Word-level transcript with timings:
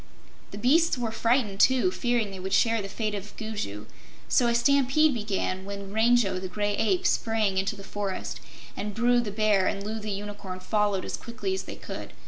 The 0.49 0.57
beasts 0.57 0.97
were 0.97 1.11
frightened, 1.11 1.59
too, 1.59 1.91
fearing 1.91 2.31
they 2.31 2.39
would 2.39 2.53
share 2.55 2.81
the 2.81 2.89
fate 2.89 3.13
of 3.13 3.37
Gugu, 3.37 3.85
so 4.27 4.47
a 4.47 4.55
stampede 4.55 5.13
began 5.13 5.63
when 5.63 5.93
Rango 5.93 6.39
the 6.39 6.47
Gray 6.47 6.75
Ape 6.75 7.05
sprang 7.05 7.59
into 7.59 7.75
the 7.75 7.83
forest, 7.83 8.39
and 8.75 8.95
Bru 8.95 9.19
the 9.19 9.29
Bear 9.29 9.67
and 9.67 9.83
Loo 9.85 9.99
the 9.99 10.09
Unicorn 10.09 10.59
followed 10.59 11.05
as 11.05 11.17
quickly 11.17 11.53
as 11.53 11.65
they 11.65 11.75
could. 11.75 12.13